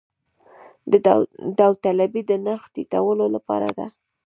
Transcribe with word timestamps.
داوطلبي 1.57 2.21
د 2.27 2.31
نرخ 2.45 2.63
ټیټولو 2.73 3.25
لپاره 3.35 3.69
ده 3.77 3.87